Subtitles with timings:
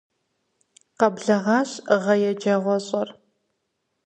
[0.99, 1.69] Къэблэгъащ
[2.03, 3.09] гъэ еджэгъуэщIэр.